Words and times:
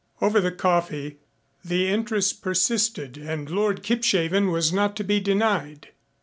Over 0.19 0.41
the 0.41 0.51
coffee 0.51 1.19
the 1.63 1.87
interest 1.89 2.41
persisted 2.41 3.17
and 3.19 3.47
Lord 3.51 3.83
Kipshaven 3.83 4.49
was 4.51 4.73
not 4.73 4.95
to 4.95 5.03
be 5.03 5.19
denied. 5.19 5.89